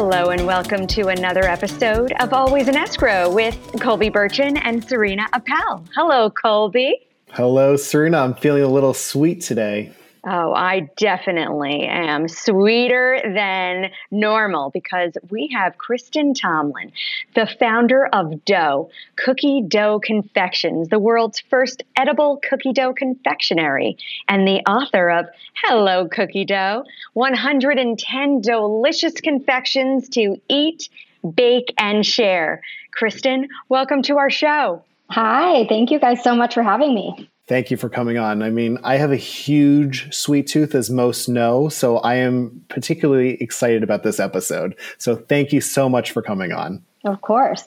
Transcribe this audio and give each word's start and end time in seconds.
Hello, 0.00 0.30
and 0.30 0.46
welcome 0.46 0.86
to 0.86 1.08
another 1.08 1.42
episode 1.42 2.12
of 2.20 2.32
Always 2.32 2.68
an 2.68 2.76
Escrow 2.76 3.34
with 3.34 3.58
Colby 3.80 4.08
Burchin 4.10 4.56
and 4.62 4.88
Serena 4.88 5.26
Appel. 5.32 5.84
Hello, 5.92 6.30
Colby. 6.30 7.08
Hello, 7.32 7.74
Serena. 7.74 8.18
I'm 8.18 8.34
feeling 8.34 8.62
a 8.62 8.68
little 8.68 8.94
sweet 8.94 9.40
today. 9.40 9.92
Oh, 10.24 10.52
I 10.52 10.88
definitely 10.96 11.84
am 11.84 12.26
sweeter 12.28 13.20
than 13.24 13.90
normal 14.10 14.70
because 14.70 15.12
we 15.30 15.50
have 15.54 15.78
Kristen 15.78 16.34
Tomlan, 16.34 16.92
the 17.34 17.46
founder 17.58 18.06
of 18.06 18.44
Dough, 18.44 18.90
Cookie 19.16 19.62
Dough 19.66 20.00
Confections, 20.00 20.88
the 20.88 20.98
world's 20.98 21.40
first 21.40 21.84
edible 21.96 22.40
cookie 22.48 22.72
dough 22.72 22.92
confectionery, 22.92 23.96
and 24.28 24.46
the 24.46 24.60
author 24.68 25.08
of 25.08 25.26
Hello 25.62 26.08
Cookie 26.08 26.44
Dough 26.44 26.84
110 27.14 28.40
Delicious 28.40 29.20
Confections 29.20 30.08
to 30.10 30.36
Eat, 30.48 30.88
Bake, 31.34 31.72
and 31.78 32.04
Share. 32.04 32.60
Kristen, 32.92 33.48
welcome 33.68 34.02
to 34.02 34.18
our 34.18 34.30
show. 34.30 34.82
Hi, 35.10 35.64
thank 35.68 35.90
you 35.90 36.00
guys 36.00 36.22
so 36.22 36.34
much 36.34 36.54
for 36.54 36.62
having 36.62 36.94
me. 36.94 37.30
Thank 37.48 37.70
you 37.70 37.78
for 37.78 37.88
coming 37.88 38.18
on. 38.18 38.42
I 38.42 38.50
mean, 38.50 38.78
I 38.84 38.96
have 38.96 39.10
a 39.10 39.16
huge 39.16 40.14
sweet 40.14 40.46
tooth, 40.46 40.74
as 40.74 40.90
most 40.90 41.28
know, 41.28 41.70
so 41.70 41.96
I 41.98 42.16
am 42.16 42.62
particularly 42.68 43.42
excited 43.42 43.82
about 43.82 44.02
this 44.02 44.20
episode. 44.20 44.76
So 44.98 45.16
thank 45.16 45.52
you 45.52 45.62
so 45.62 45.88
much 45.88 46.12
for 46.12 46.20
coming 46.20 46.52
on. 46.52 46.84
Of 47.04 47.22
course. 47.22 47.64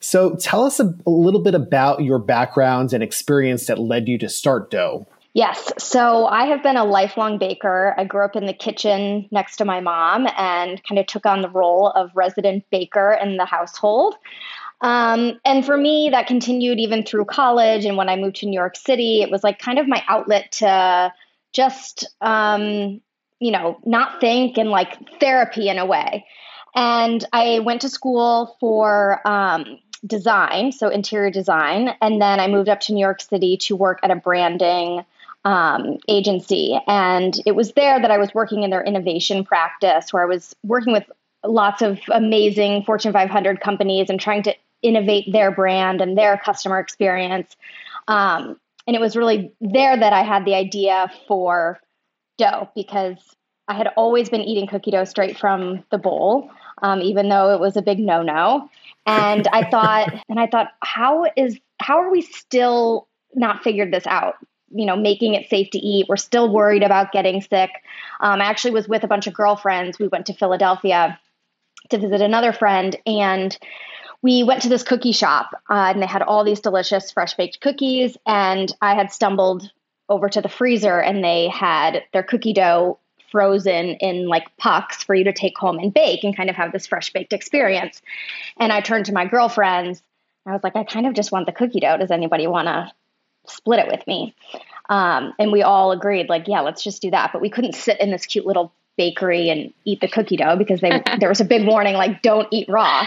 So 0.00 0.36
tell 0.36 0.64
us 0.64 0.80
a, 0.80 0.94
a 1.06 1.10
little 1.10 1.42
bit 1.42 1.54
about 1.54 2.02
your 2.02 2.18
background 2.18 2.92
and 2.92 3.02
experience 3.02 3.66
that 3.66 3.78
led 3.78 4.06
you 4.06 4.18
to 4.18 4.28
start 4.28 4.70
Dough. 4.70 5.06
Yes. 5.32 5.72
So 5.78 6.26
I 6.26 6.46
have 6.46 6.62
been 6.62 6.76
a 6.76 6.84
lifelong 6.84 7.38
baker. 7.38 7.94
I 7.98 8.04
grew 8.04 8.24
up 8.24 8.36
in 8.36 8.46
the 8.46 8.54
kitchen 8.54 9.28
next 9.30 9.56
to 9.56 9.64
my 9.64 9.80
mom 9.80 10.26
and 10.36 10.82
kind 10.84 10.98
of 10.98 11.06
took 11.06 11.26
on 11.26 11.42
the 11.42 11.50
role 11.50 11.88
of 11.90 12.10
resident 12.14 12.64
baker 12.70 13.12
in 13.12 13.36
the 13.36 13.44
household. 13.44 14.14
Um, 14.80 15.40
and 15.44 15.64
for 15.64 15.76
me, 15.76 16.10
that 16.10 16.26
continued 16.26 16.78
even 16.78 17.02
through 17.02 17.24
college. 17.24 17.84
And 17.84 17.96
when 17.96 18.08
I 18.08 18.16
moved 18.16 18.36
to 18.36 18.46
New 18.46 18.58
York 18.58 18.76
City, 18.76 19.22
it 19.22 19.30
was 19.30 19.42
like 19.42 19.58
kind 19.58 19.78
of 19.78 19.88
my 19.88 20.02
outlet 20.06 20.52
to 20.52 21.12
just, 21.52 22.06
um, 22.20 23.00
you 23.40 23.50
know, 23.50 23.78
not 23.84 24.20
think 24.20 24.58
and 24.58 24.70
like 24.70 25.18
therapy 25.18 25.68
in 25.68 25.78
a 25.78 25.86
way. 25.86 26.26
And 26.74 27.24
I 27.32 27.60
went 27.60 27.80
to 27.82 27.88
school 27.88 28.56
for 28.60 29.26
um, 29.26 29.78
design, 30.06 30.72
so 30.72 30.88
interior 30.88 31.30
design. 31.30 31.94
And 32.02 32.20
then 32.20 32.38
I 32.38 32.48
moved 32.48 32.68
up 32.68 32.80
to 32.80 32.92
New 32.92 33.00
York 33.00 33.22
City 33.22 33.56
to 33.62 33.76
work 33.76 34.00
at 34.02 34.10
a 34.10 34.16
branding 34.16 35.04
um, 35.46 35.98
agency. 36.08 36.78
And 36.86 37.34
it 37.46 37.52
was 37.52 37.72
there 37.72 38.00
that 38.00 38.10
I 38.10 38.18
was 38.18 38.34
working 38.34 38.62
in 38.62 38.70
their 38.70 38.84
innovation 38.84 39.44
practice, 39.44 40.12
where 40.12 40.22
I 40.22 40.26
was 40.26 40.54
working 40.62 40.92
with 40.92 41.04
lots 41.44 41.80
of 41.80 41.98
amazing 42.12 42.82
Fortune 42.84 43.12
500 43.12 43.60
companies 43.60 44.10
and 44.10 44.20
trying 44.20 44.42
to 44.42 44.54
innovate 44.86 45.32
their 45.32 45.50
brand 45.50 46.00
and 46.00 46.16
their 46.16 46.38
customer 46.38 46.78
experience. 46.78 47.56
Um, 48.08 48.58
and 48.86 48.94
it 48.94 49.00
was 49.00 49.16
really 49.16 49.52
there 49.60 49.96
that 49.96 50.12
I 50.12 50.22
had 50.22 50.44
the 50.44 50.54
idea 50.54 51.10
for 51.26 51.80
dough 52.38 52.70
because 52.74 53.18
I 53.68 53.74
had 53.74 53.88
always 53.96 54.28
been 54.28 54.42
eating 54.42 54.68
cookie 54.68 54.92
dough 54.92 55.04
straight 55.04 55.38
from 55.38 55.84
the 55.90 55.98
bowl, 55.98 56.50
um, 56.82 57.00
even 57.00 57.28
though 57.28 57.52
it 57.54 57.60
was 57.60 57.76
a 57.76 57.82
big 57.82 57.98
no 57.98 58.22
no. 58.22 58.70
And 59.06 59.48
I 59.48 59.64
thought, 59.70 60.14
and 60.28 60.38
I 60.38 60.46
thought, 60.46 60.68
how 60.80 61.26
is 61.36 61.58
how 61.80 61.98
are 61.98 62.10
we 62.10 62.22
still 62.22 63.08
not 63.34 63.62
figured 63.62 63.92
this 63.92 64.06
out? 64.06 64.34
You 64.70 64.86
know, 64.86 64.96
making 64.96 65.34
it 65.34 65.48
safe 65.48 65.70
to 65.70 65.78
eat. 65.78 66.06
We're 66.08 66.16
still 66.16 66.52
worried 66.52 66.82
about 66.82 67.12
getting 67.12 67.40
sick. 67.40 67.70
Um, 68.20 68.40
I 68.40 68.44
actually 68.44 68.72
was 68.72 68.88
with 68.88 69.04
a 69.04 69.08
bunch 69.08 69.26
of 69.26 69.34
girlfriends. 69.34 69.98
We 69.98 70.08
went 70.08 70.26
to 70.26 70.34
Philadelphia 70.34 71.18
to 71.90 71.98
visit 71.98 72.20
another 72.20 72.52
friend, 72.52 72.96
and 73.04 73.56
we 74.26 74.42
went 74.42 74.62
to 74.62 74.68
this 74.68 74.82
cookie 74.82 75.12
shop 75.12 75.50
uh, 75.70 75.92
and 75.94 76.02
they 76.02 76.06
had 76.06 76.20
all 76.20 76.42
these 76.42 76.58
delicious 76.58 77.12
fresh 77.12 77.34
baked 77.34 77.60
cookies. 77.60 78.16
And 78.26 78.74
I 78.82 78.96
had 78.96 79.12
stumbled 79.12 79.70
over 80.08 80.28
to 80.28 80.40
the 80.40 80.48
freezer 80.48 80.98
and 80.98 81.22
they 81.22 81.46
had 81.46 82.02
their 82.12 82.24
cookie 82.24 82.52
dough 82.52 82.98
frozen 83.30 83.94
in 84.00 84.26
like 84.26 84.56
pucks 84.56 85.04
for 85.04 85.14
you 85.14 85.22
to 85.22 85.32
take 85.32 85.56
home 85.56 85.78
and 85.78 85.94
bake 85.94 86.24
and 86.24 86.36
kind 86.36 86.50
of 86.50 86.56
have 86.56 86.72
this 86.72 86.88
fresh 86.88 87.12
baked 87.12 87.32
experience. 87.32 88.02
And 88.58 88.72
I 88.72 88.80
turned 88.80 89.06
to 89.06 89.12
my 89.12 89.26
girlfriends. 89.26 90.02
I 90.44 90.50
was 90.50 90.64
like, 90.64 90.74
I 90.74 90.82
kind 90.82 91.06
of 91.06 91.14
just 91.14 91.30
want 91.30 91.46
the 91.46 91.52
cookie 91.52 91.78
dough. 91.78 91.96
Does 91.96 92.10
anybody 92.10 92.48
want 92.48 92.66
to 92.66 92.90
split 93.46 93.78
it 93.78 93.86
with 93.86 94.04
me? 94.08 94.34
Um, 94.88 95.34
and 95.38 95.52
we 95.52 95.62
all 95.62 95.92
agreed, 95.92 96.28
like, 96.28 96.48
yeah, 96.48 96.62
let's 96.62 96.82
just 96.82 97.00
do 97.00 97.12
that. 97.12 97.30
But 97.32 97.42
we 97.42 97.50
couldn't 97.50 97.76
sit 97.76 98.00
in 98.00 98.10
this 98.10 98.26
cute 98.26 98.46
little 98.46 98.72
bakery 98.96 99.50
and 99.50 99.72
eat 99.84 100.00
the 100.00 100.08
cookie 100.08 100.36
dough 100.36 100.56
because 100.56 100.80
they 100.80 101.02
there 101.20 101.28
was 101.28 101.40
a 101.40 101.44
big 101.44 101.66
warning 101.66 101.94
like 101.94 102.22
don't 102.22 102.48
eat 102.50 102.68
raw. 102.68 103.06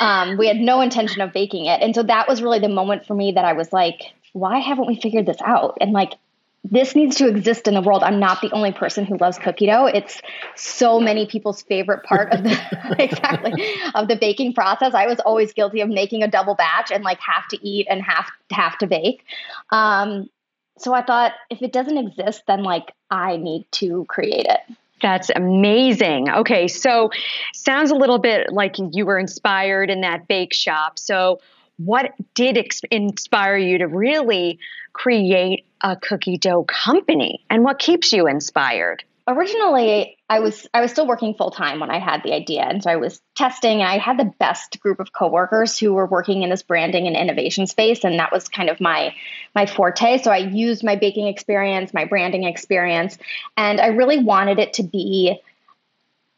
Um, 0.00 0.36
we 0.36 0.46
had 0.46 0.56
no 0.56 0.80
intention 0.80 1.20
of 1.20 1.32
baking 1.32 1.66
it, 1.66 1.80
and 1.80 1.94
so 1.94 2.02
that 2.02 2.28
was 2.28 2.42
really 2.42 2.58
the 2.58 2.68
moment 2.68 3.06
for 3.06 3.14
me 3.14 3.32
that 3.32 3.44
I 3.44 3.52
was 3.52 3.72
like, 3.72 4.12
why 4.32 4.58
haven't 4.58 4.86
we 4.86 5.00
figured 5.00 5.26
this 5.26 5.40
out? 5.44 5.78
And 5.80 5.92
like 5.92 6.14
this 6.64 6.94
needs 6.94 7.16
to 7.16 7.26
exist 7.26 7.66
in 7.66 7.74
the 7.74 7.80
world. 7.80 8.04
I'm 8.04 8.20
not 8.20 8.40
the 8.40 8.50
only 8.52 8.72
person 8.72 9.04
who 9.04 9.16
loves 9.16 9.36
cookie 9.36 9.66
dough. 9.66 9.86
It's 9.86 10.20
so 10.54 11.00
many 11.00 11.26
people's 11.26 11.62
favorite 11.62 12.04
part 12.04 12.32
of 12.32 12.44
the 12.44 12.96
exactly 13.02 13.52
of 13.94 14.08
the 14.08 14.16
baking 14.16 14.54
process. 14.54 14.94
I 14.94 15.06
was 15.06 15.18
always 15.20 15.52
guilty 15.52 15.80
of 15.80 15.88
making 15.88 16.22
a 16.22 16.28
double 16.28 16.54
batch 16.54 16.92
and 16.92 17.02
like 17.02 17.18
have 17.20 17.48
to 17.48 17.66
eat 17.66 17.88
and 17.90 18.02
have 18.02 18.26
have 18.50 18.78
to 18.78 18.86
bake. 18.86 19.24
Um, 19.70 20.30
so 20.78 20.94
I 20.94 21.02
thought 21.02 21.32
if 21.50 21.62
it 21.62 21.72
doesn't 21.72 21.98
exist, 21.98 22.42
then 22.46 22.62
like 22.62 22.92
I 23.10 23.36
need 23.36 23.66
to 23.72 24.04
create 24.08 24.46
it. 24.46 24.60
That's 25.02 25.30
amazing. 25.34 26.30
Okay, 26.30 26.68
so 26.68 27.10
sounds 27.52 27.90
a 27.90 27.96
little 27.96 28.18
bit 28.18 28.52
like 28.52 28.76
you 28.92 29.04
were 29.04 29.18
inspired 29.18 29.90
in 29.90 30.00
that 30.02 30.28
bake 30.28 30.54
shop. 30.54 30.98
So, 30.98 31.40
what 31.78 32.12
did 32.34 32.56
ex- 32.56 32.82
inspire 32.90 33.56
you 33.56 33.78
to 33.78 33.86
really 33.88 34.60
create 34.92 35.66
a 35.82 35.96
cookie 35.96 36.38
dough 36.38 36.64
company, 36.64 37.44
and 37.50 37.64
what 37.64 37.78
keeps 37.80 38.12
you 38.12 38.28
inspired? 38.28 39.02
Originally 39.26 40.16
I 40.28 40.40
was 40.40 40.66
I 40.72 40.80
was 40.80 40.90
still 40.90 41.06
working 41.06 41.34
full 41.34 41.50
time 41.50 41.80
when 41.80 41.90
I 41.90 41.98
had 41.98 42.22
the 42.22 42.32
idea, 42.32 42.62
and 42.62 42.82
so 42.82 42.90
I 42.90 42.96
was 42.96 43.20
testing. 43.36 43.80
And 43.80 43.88
I 43.88 43.98
had 43.98 44.18
the 44.18 44.32
best 44.38 44.80
group 44.80 45.00
of 45.00 45.12
coworkers 45.12 45.78
who 45.78 45.92
were 45.92 46.06
working 46.06 46.42
in 46.42 46.50
this 46.50 46.62
branding 46.62 47.06
and 47.06 47.16
innovation 47.16 47.66
space, 47.66 48.04
and 48.04 48.18
that 48.18 48.32
was 48.32 48.48
kind 48.48 48.68
of 48.68 48.80
my 48.80 49.14
my 49.54 49.66
forte. 49.66 50.22
So 50.22 50.30
I 50.30 50.38
used 50.38 50.84
my 50.84 50.96
baking 50.96 51.26
experience, 51.26 51.92
my 51.94 52.04
branding 52.04 52.44
experience, 52.44 53.18
and 53.56 53.80
I 53.80 53.88
really 53.88 54.18
wanted 54.18 54.58
it 54.58 54.74
to 54.74 54.82
be 54.82 55.40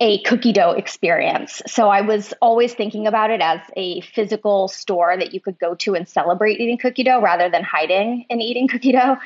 a 0.01 0.21
cookie 0.23 0.53
dough 0.53 0.73
experience. 0.73 1.63
So 1.67 1.89
I 1.89 2.01
was 2.01 2.35
always 2.43 2.75
thinking 2.75 3.07
about 3.07 3.31
it 3.31 3.41
as 3.41 3.61
a 3.77 4.01
physical 4.01 4.67
store 4.69 5.17
that 5.17 5.33
you 5.33 5.41
could 5.41 5.59
go 5.59 5.77
to 5.77 5.95
and 5.95 6.09
celebrate 6.09 6.61
eating 6.61 6.79
cookie 6.79 7.05
dough 7.05 7.21
rather 7.21 7.49
than 7.49 7.63
hiding 7.63 8.27
and 8.29 8.43
eating 8.43 8.67
cookie 8.67 8.93
dough. 8.93 9.17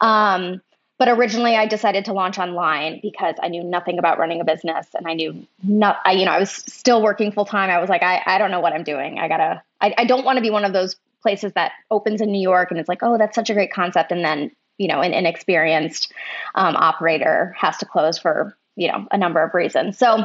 Um, 0.00 0.60
but 0.98 1.08
originally, 1.08 1.54
I 1.54 1.66
decided 1.66 2.06
to 2.06 2.12
launch 2.12 2.38
online 2.38 2.98
because 3.00 3.36
I 3.40 3.48
knew 3.48 3.62
nothing 3.62 4.00
about 4.00 4.18
running 4.18 4.40
a 4.40 4.44
business, 4.44 4.88
and 4.94 5.06
I 5.06 5.14
knew 5.14 5.46
not. 5.62 5.98
I, 6.04 6.12
you 6.12 6.24
know, 6.24 6.32
I 6.32 6.40
was 6.40 6.50
still 6.50 7.00
working 7.00 7.30
full 7.30 7.44
time. 7.44 7.70
I 7.70 7.78
was 7.78 7.88
like, 7.88 8.02
I, 8.02 8.20
I 8.26 8.38
don't 8.38 8.50
know 8.50 8.60
what 8.60 8.72
I'm 8.72 8.82
doing. 8.82 9.18
I 9.18 9.28
gotta. 9.28 9.62
I, 9.80 9.94
I 9.96 10.04
don't 10.04 10.24
want 10.24 10.38
to 10.38 10.42
be 10.42 10.50
one 10.50 10.64
of 10.64 10.72
those 10.72 10.96
places 11.22 11.52
that 11.52 11.72
opens 11.90 12.20
in 12.20 12.32
New 12.32 12.40
York 12.40 12.70
and 12.70 12.78
it's 12.78 12.88
like, 12.88 13.02
oh, 13.02 13.18
that's 13.18 13.34
such 13.34 13.48
a 13.48 13.54
great 13.54 13.72
concept, 13.72 14.10
and 14.10 14.24
then 14.24 14.50
you 14.76 14.88
know, 14.88 15.00
an 15.00 15.12
inexperienced 15.12 16.12
um, 16.54 16.76
operator 16.76 17.54
has 17.58 17.76
to 17.78 17.86
close 17.86 18.18
for 18.18 18.56
you 18.74 18.88
know 18.88 19.06
a 19.12 19.18
number 19.18 19.42
of 19.42 19.54
reasons. 19.54 19.98
So, 19.98 20.24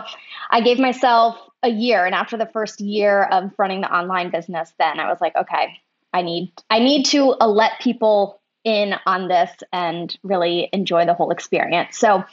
I 0.50 0.62
gave 0.62 0.80
myself 0.80 1.38
a 1.62 1.70
year, 1.70 2.04
and 2.04 2.16
after 2.16 2.36
the 2.36 2.48
first 2.48 2.82
year 2.82 3.24
of 3.24 3.52
running 3.60 3.82
the 3.82 3.96
online 3.96 4.32
business, 4.32 4.74
then 4.80 5.00
I 5.00 5.08
was 5.08 5.22
like, 5.22 5.36
okay, 5.36 5.80
I 6.12 6.24
need 6.24 6.52
I 6.70 6.80
need 6.80 7.06
to 7.08 7.36
uh, 7.40 7.48
let 7.48 7.80
people 7.80 8.40
in 8.64 8.96
on 9.06 9.28
this 9.28 9.52
and 9.72 10.18
really 10.24 10.70
enjoy 10.74 11.06
the 11.06 11.14
whole 11.14 11.32
experience. 11.32 11.98
So 11.98 12.24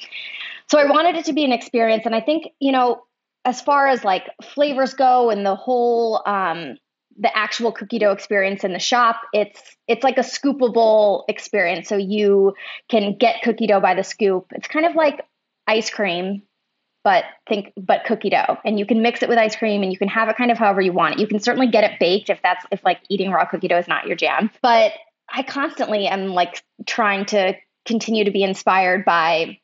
so 0.69 0.79
I 0.79 0.85
wanted 0.85 1.17
it 1.17 1.25
to 1.27 1.33
be 1.33 1.45
an 1.45 1.53
experience 1.53 2.07
and 2.07 2.15
I 2.15 2.21
think, 2.21 2.49
you 2.61 2.73
know, 2.73 3.03
as 3.45 3.61
far 3.61 3.89
as 3.89 4.05
like 4.05 4.31
flavors 4.55 4.95
go 4.95 5.31
and 5.31 5.45
the 5.45 5.57
whole 5.57 6.23
um 6.27 6.77
the 7.19 7.37
actual 7.37 7.73
cookie 7.73 7.99
dough 7.99 8.13
experience 8.13 8.65
in 8.65 8.73
the 8.73 8.79
shop, 8.79 9.21
it's 9.33 9.61
it's 9.89 10.05
like 10.05 10.17
a 10.17 10.23
scoopable 10.23 11.25
experience. 11.29 11.89
So 11.89 11.97
you 11.97 12.55
can 12.89 13.17
get 13.19 13.43
cookie 13.43 13.67
dough 13.67 13.81
by 13.81 13.95
the 13.95 14.05
scoop. 14.05 14.47
It's 14.53 14.69
kind 14.69 14.87
of 14.87 14.95
like 14.95 15.27
ice 15.67 15.91
cream, 15.91 16.43
but 17.05 17.25
think 17.49 17.73
but 17.77 18.05
cookie 18.05 18.31
dough. 18.31 18.57
And 18.65 18.79
you 18.79 18.87
can 18.87 19.03
mix 19.03 19.23
it 19.23 19.29
with 19.29 19.39
ice 19.39 19.57
cream 19.57 19.83
and 19.83 19.93
you 19.93 19.99
can 19.99 20.09
have 20.09 20.29
it 20.29 20.37
kind 20.37 20.51
of 20.51 20.59
however 20.59 20.81
you 20.81 20.93
want 20.93 21.15
it. 21.15 21.21
You 21.21 21.27
can 21.27 21.41
certainly 21.41 21.69
get 21.69 21.85
it 21.85 21.99
baked 21.99 22.31
if 22.31 22.41
that's 22.43 22.65
if 22.71 22.83
like 22.85 23.01
eating 23.09 23.31
raw 23.31 23.45
cookie 23.45 23.69
dough 23.69 23.79
is 23.79 23.89
not 23.89 24.07
your 24.07 24.17
jam. 24.17 24.51
But 24.63 24.93
I 25.33 25.43
constantly 25.43 26.07
am 26.07 26.29
like 26.29 26.63
trying 26.87 27.27
to 27.27 27.55
continue 27.85 28.25
to 28.25 28.31
be 28.31 28.43
inspired 28.43 29.05
by, 29.05 29.59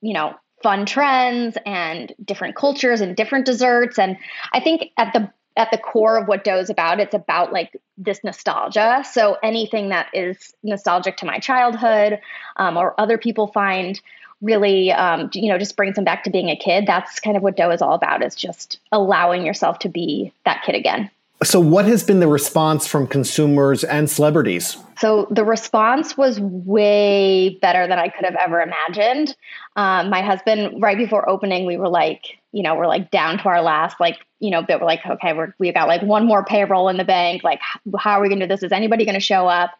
you 0.00 0.14
know, 0.14 0.34
fun 0.62 0.86
trends 0.86 1.56
and 1.64 2.12
different 2.24 2.56
cultures 2.56 3.00
and 3.00 3.16
different 3.16 3.46
desserts. 3.46 3.98
And 3.98 4.16
I 4.52 4.60
think 4.60 4.90
at 4.96 5.12
the 5.12 5.32
at 5.56 5.72
the 5.72 5.78
core 5.78 6.16
of 6.16 6.28
what 6.28 6.44
Dough 6.44 6.58
is 6.58 6.70
about, 6.70 7.00
it's 7.00 7.14
about 7.14 7.52
like 7.52 7.76
this 7.96 8.22
nostalgia. 8.22 9.04
So 9.10 9.36
anything 9.42 9.88
that 9.88 10.06
is 10.14 10.54
nostalgic 10.62 11.16
to 11.16 11.26
my 11.26 11.40
childhood, 11.40 12.20
um, 12.56 12.76
or 12.76 12.94
other 12.98 13.18
people 13.18 13.48
find 13.48 14.00
really 14.40 14.92
um, 14.92 15.30
you 15.32 15.48
know 15.48 15.58
just 15.58 15.76
brings 15.76 15.96
them 15.96 16.04
back 16.04 16.24
to 16.24 16.30
being 16.30 16.48
a 16.48 16.56
kid 16.56 16.86
that's 16.86 17.20
kind 17.20 17.36
of 17.36 17.42
what 17.42 17.56
dough 17.56 17.70
is 17.70 17.82
all 17.82 17.94
about 17.94 18.22
is 18.22 18.34
just 18.34 18.78
allowing 18.92 19.44
yourself 19.44 19.80
to 19.80 19.88
be 19.88 20.32
that 20.44 20.62
kid 20.64 20.74
again 20.74 21.10
so 21.44 21.60
what 21.60 21.84
has 21.84 22.02
been 22.02 22.20
the 22.20 22.28
response 22.28 22.86
from 22.86 23.06
consumers 23.06 23.84
and 23.84 24.10
celebrities? 24.10 24.76
So 24.98 25.28
the 25.30 25.44
response 25.44 26.16
was 26.16 26.40
way 26.40 27.58
better 27.62 27.86
than 27.86 27.98
i 27.98 28.08
could 28.08 28.24
have 28.24 28.34
ever 28.34 28.60
imagined. 28.60 29.36
Um, 29.76 30.10
my 30.10 30.20
husband 30.20 30.82
right 30.82 30.98
before 30.98 31.28
opening 31.28 31.66
we 31.66 31.76
were 31.76 31.88
like 31.88 32.38
you 32.50 32.62
know 32.62 32.74
we're 32.74 32.88
like 32.88 33.10
down 33.10 33.38
to 33.38 33.44
our 33.48 33.62
last 33.62 34.00
like 34.00 34.16
you 34.40 34.50
know 34.50 34.62
but 34.62 34.80
we're 34.80 34.86
like 34.86 35.06
okay 35.06 35.32
we're, 35.32 35.54
we 35.58 35.72
got 35.72 35.86
like 35.86 36.02
one 36.02 36.26
more 36.26 36.44
payroll 36.44 36.88
in 36.88 36.96
the 36.96 37.04
bank. 37.04 37.44
Like 37.44 37.60
how 37.98 38.18
are 38.18 38.22
we 38.22 38.28
going 38.28 38.40
to 38.40 38.46
do 38.46 38.52
this? 38.52 38.64
Is 38.64 38.72
anybody 38.72 39.04
going 39.04 39.14
to 39.14 39.20
show 39.20 39.46
up? 39.46 39.70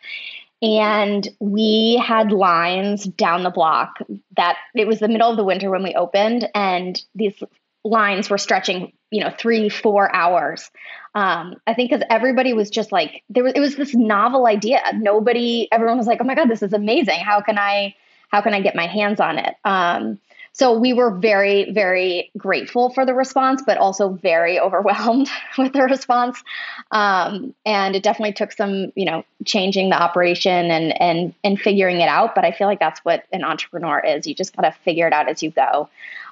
And 0.61 1.29
we 1.39 2.03
had 2.05 2.33
lines 2.33 3.05
down 3.05 3.45
the 3.45 3.51
block 3.51 3.99
that 4.37 4.57
it 4.75 4.89
was 4.89 4.99
the 4.99 5.09
middle 5.09 5.31
of 5.31 5.37
the 5.37 5.45
winter 5.45 5.71
when 5.71 5.85
we 5.85 5.95
opened 5.95 6.49
and 6.55 7.01
these 7.15 7.41
lines 7.85 8.29
were 8.29 8.39
stretching 8.39 8.93
you 9.11 9.23
know 9.23 9.31
three 9.39 9.69
four 9.69 10.15
hours 10.15 10.71
um, 11.15 11.55
i 11.67 11.75
think 11.75 11.91
because 11.91 12.05
everybody 12.11 12.53
was 12.53 12.71
just 12.71 12.93
like 12.93 13.23
there 13.31 13.45
was 13.45 13.53
it 13.55 13.61
was 13.61 13.77
this 13.77 13.95
novel 13.95 14.47
idea 14.47 14.81
nobody 14.95 15.69
everyone 15.73 15.97
was 15.97 16.07
like 16.07 16.21
oh 16.21 16.25
my 16.25 16.35
god 16.35 16.49
this 16.49 16.63
is 16.63 16.73
amazing 16.73 17.21
how 17.21 17.41
can 17.41 17.59
i 17.59 17.95
how 18.29 18.41
can 18.41 18.53
i 18.53 18.61
get 18.61 18.75
my 18.75 18.87
hands 18.87 19.21
on 19.21 19.39
it 19.39 19.55
um, 19.65 20.19
so 20.59 20.77
we 20.77 20.93
were 20.93 21.13
very, 21.13 21.71
very 21.71 22.33
grateful 22.37 22.91
for 22.91 23.07
the 23.07 23.15
response, 23.15 23.63
but 23.65 23.79
also 23.79 24.09
very 24.09 24.59
overwhelmed 24.67 25.31
with 25.57 25.73
the 25.73 25.83
response. 25.83 26.43
Um, 26.91 27.55
and 27.65 27.95
it 27.95 28.03
definitely 28.03 28.33
took 28.33 28.51
some, 28.51 28.93
you 28.97 29.05
know, 29.05 29.25
changing 29.45 29.91
the 29.91 29.97
operation 29.97 30.71
and 30.71 31.01
and 31.01 31.35
and 31.45 31.61
figuring 31.61 32.01
it 32.01 32.09
out. 32.09 32.35
But 32.35 32.45
I 32.45 32.51
feel 32.51 32.67
like 32.67 32.81
that's 32.81 33.05
what 33.05 33.25
an 33.33 33.45
entrepreneur 33.45 34.01
is. 34.01 34.27
You 34.27 34.35
just 34.35 34.55
got 34.57 34.63
to 34.63 34.73
figure 34.85 35.07
it 35.07 35.13
out 35.13 35.29
as 35.29 35.45
you 35.45 35.53
go. 35.53 35.89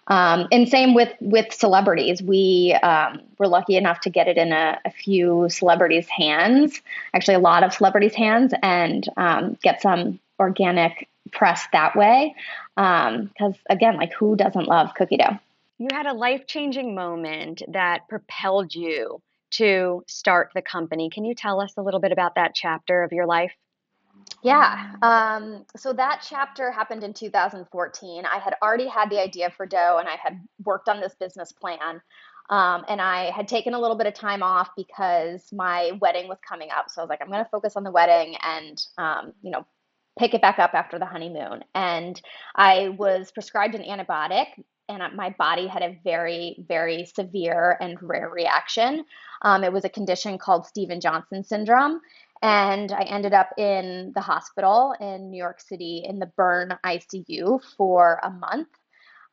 Um, 0.08 0.46
and 0.52 0.68
same 0.68 0.94
with 0.94 1.12
with 1.20 1.52
celebrities. 1.52 2.22
We 2.22 2.78
um, 2.82 3.22
were 3.38 3.48
lucky 3.48 3.76
enough 3.76 4.00
to 4.02 4.10
get 4.10 4.28
it 4.28 4.36
in 4.36 4.52
a, 4.52 4.78
a, 4.84 4.90
few 4.90 5.48
celebrities' 5.48 6.06
hands, 6.08 6.80
actually 7.12 7.34
a 7.34 7.40
lot 7.40 7.64
of 7.64 7.72
celebrities' 7.72 8.14
hands, 8.14 8.54
and 8.62 9.04
um, 9.16 9.58
get 9.62 9.82
some 9.82 10.20
organic 10.38 11.08
press 11.32 11.66
that 11.72 11.96
way. 11.96 12.36
Because 12.76 13.30
um, 13.40 13.54
again, 13.68 13.96
like 13.96 14.12
who 14.12 14.36
doesn't 14.36 14.68
love 14.68 14.94
cookie 14.94 15.16
dough? 15.16 15.38
You 15.78 15.88
had 15.92 16.06
a 16.06 16.12
life 16.12 16.46
changing 16.46 16.94
moment 16.94 17.62
that 17.68 18.08
propelled 18.08 18.74
you 18.74 19.20
to 19.52 20.04
start 20.06 20.50
the 20.54 20.62
company. 20.62 21.10
Can 21.10 21.24
you 21.24 21.34
tell 21.34 21.60
us 21.60 21.74
a 21.76 21.82
little 21.82 22.00
bit 22.00 22.12
about 22.12 22.36
that 22.36 22.54
chapter 22.54 23.02
of 23.02 23.12
your 23.12 23.26
life? 23.26 23.52
Yeah. 24.43 24.93
Um, 25.02 25.64
so 25.76 25.93
that 25.94 26.25
chapter 26.28 26.70
happened 26.70 27.02
in 27.02 27.12
2014. 27.12 28.25
I 28.26 28.38
had 28.38 28.55
already 28.62 28.88
had 28.88 29.11
the 29.11 29.20
idea 29.20 29.50
for 29.50 29.67
dough 29.67 29.96
and 29.99 30.08
I 30.08 30.17
had 30.23 30.40
worked 30.64 30.88
on 30.88 31.00
this 31.00 31.14
business 31.19 31.52
plan. 31.52 32.00
Um, 32.49 32.84
and 32.88 33.00
I 33.00 33.31
had 33.32 33.49
taken 33.49 33.75
a 33.75 33.81
little 33.81 33.96
bit 33.96 34.06
of 34.06 34.14
time 34.14 34.43
off 34.43 34.70
because 34.76 35.49
my 35.52 35.93
wedding 36.00 36.28
was 36.28 36.38
coming 36.49 36.69
up. 36.70 36.87
So 36.90 37.00
I 37.00 37.05
was 37.05 37.08
like, 37.11 37.20
I'm 37.20 37.28
going 37.28 37.44
to 37.44 37.50
focus 37.50 37.76
on 37.76 37.82
the 37.82 37.90
wedding 37.90 38.37
and, 38.43 38.81
um, 38.99 39.32
you 39.43 39.50
know, 39.50 39.67
pick 40.19 40.32
it 40.34 40.43
back 40.43 40.58
up 40.58 40.70
after 40.75 40.99
the 40.99 41.06
honeymoon. 41.06 41.64
And 41.75 42.20
I 42.55 42.90
was 42.90 43.32
prescribed 43.32 43.75
an 43.75 43.82
antibiotic, 43.82 44.46
and 44.88 45.02
my 45.17 45.34
body 45.38 45.67
had 45.67 45.82
a 45.82 45.99
very, 46.05 46.64
very 46.69 47.05
severe 47.05 47.76
and 47.81 47.99
rare 48.00 48.31
reaction. 48.31 49.05
Um, 49.43 49.64
it 49.64 49.73
was 49.73 49.84
a 49.84 49.88
condition 49.88 50.38
called 50.38 50.67
Steven 50.67 51.00
Johnson 51.00 51.43
syndrome. 51.44 52.00
And 52.42 52.92
I 52.92 53.02
ended 53.02 53.32
up 53.32 53.50
in 53.58 54.12
the 54.14 54.20
hospital 54.20 54.94
in 55.00 55.30
New 55.30 55.38
York 55.38 55.60
City 55.60 56.04
in 56.06 56.18
the 56.18 56.30
burn 56.36 56.76
ICU 56.84 57.60
for 57.76 58.20
a 58.22 58.30
month 58.30 58.68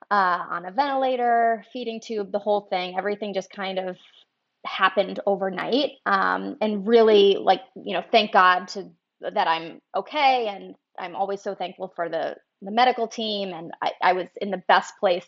uh, 0.10 0.46
on 0.50 0.66
a 0.66 0.72
ventilator, 0.72 1.66
feeding 1.74 2.00
tube, 2.00 2.32
the 2.32 2.40
whole 2.40 2.62
thing. 2.70 2.98
Everything 2.98 3.34
just 3.34 3.50
kind 3.50 3.80
of 3.80 3.98
happened 4.66 5.20
overnight. 5.26 5.92
Um, 6.06 6.58
and 6.62 6.88
really, 6.88 7.38
like, 7.40 7.62
you 7.76 7.94
know, 7.94 8.04
thank 8.12 8.32
God 8.32 8.68
to 8.70 8.90
that 9.22 9.48
I'm 9.48 9.80
okay. 9.96 10.48
And 10.48 10.76
I'm 11.00 11.16
always 11.16 11.42
so 11.42 11.56
thankful 11.56 11.92
for 11.96 12.10
the, 12.10 12.36
the 12.62 12.72
medical 12.72 13.08
team. 13.08 13.54
And 13.54 13.72
I, 13.82 13.92
I 14.02 14.14
was 14.14 14.28
in 14.42 14.52
the 14.52 14.64
best 14.68 14.94
place, 15.00 15.26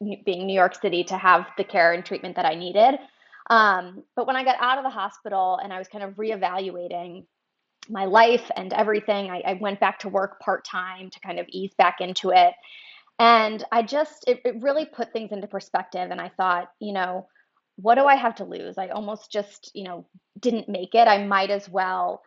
being 0.00 0.46
New 0.46 0.54
York 0.54 0.74
City, 0.80 1.04
to 1.04 1.16
have 1.16 1.46
the 1.56 1.64
care 1.64 1.92
and 1.92 2.04
treatment 2.04 2.36
that 2.36 2.46
I 2.46 2.54
needed. 2.54 2.98
Um, 3.50 4.04
but 4.14 4.26
when 4.26 4.36
I 4.36 4.44
got 4.44 4.56
out 4.60 4.78
of 4.78 4.84
the 4.84 4.90
hospital 4.90 5.58
and 5.62 5.72
I 5.72 5.78
was 5.78 5.88
kind 5.88 6.04
of 6.04 6.14
reevaluating 6.14 7.26
my 7.88 8.04
life 8.04 8.48
and 8.56 8.72
everything, 8.72 9.30
I, 9.30 9.42
I 9.44 9.52
went 9.54 9.80
back 9.80 9.98
to 10.00 10.08
work 10.08 10.38
part 10.40 10.64
time 10.64 11.10
to 11.10 11.20
kind 11.20 11.38
of 11.40 11.46
ease 11.48 11.74
back 11.76 12.00
into 12.00 12.30
it. 12.30 12.54
And 13.18 13.62
I 13.72 13.82
just, 13.82 14.24
it, 14.28 14.40
it 14.44 14.62
really 14.62 14.86
put 14.86 15.12
things 15.12 15.32
into 15.32 15.48
perspective. 15.48 16.10
And 16.10 16.20
I 16.20 16.30
thought, 16.36 16.70
you 16.78 16.92
know, 16.92 17.26
what 17.76 17.96
do 17.96 18.04
I 18.04 18.14
have 18.14 18.36
to 18.36 18.44
lose? 18.44 18.78
I 18.78 18.88
almost 18.88 19.32
just, 19.32 19.72
you 19.74 19.84
know, 19.84 20.06
didn't 20.38 20.68
make 20.68 20.94
it. 20.94 21.08
I 21.08 21.26
might 21.26 21.50
as 21.50 21.68
well 21.68 22.22